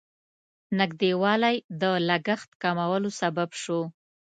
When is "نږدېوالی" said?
0.77-1.55